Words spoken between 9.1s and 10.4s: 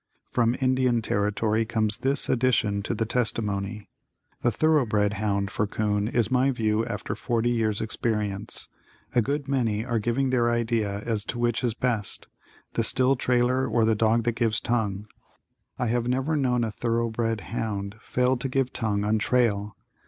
A good many are giving